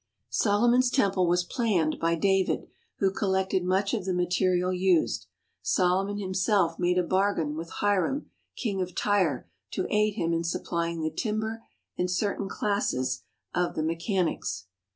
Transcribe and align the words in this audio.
Solomon's 0.31 0.89
Temple 0.89 1.27
was 1.27 1.43
planned 1.43 1.99
by 1.99 2.15
David, 2.15 2.65
who 2.97 3.11
col 3.11 3.29
lected 3.29 3.63
much 3.63 3.93
of 3.93 4.03
the 4.05 4.15
material 4.15 4.73
used. 4.73 5.27
Solomon 5.61 6.17
himself 6.17 6.79
made 6.79 6.97
a 6.97 7.03
bargain 7.03 7.55
with 7.55 7.69
Hiram, 7.69 8.31
King 8.55 8.81
of 8.81 8.95
Tyre, 8.95 9.47
to 9.69 9.85
aid 9.91 10.15
him 10.15 10.33
in 10.33 10.43
supplying 10.43 11.01
the 11.03 11.11
timber 11.11 11.61
and 11.99 12.09
certain 12.09 12.49
classes 12.49 13.21
of 13.53 13.75
the 13.75 13.83
me 13.83 13.95
chanics. 13.95 14.63